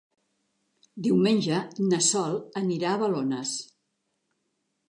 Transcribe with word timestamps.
Diumenge 1.07 1.59
na 1.91 2.01
Sol 2.07 2.39
anirà 2.63 2.95
a 2.97 3.01
Balones. 3.05 3.55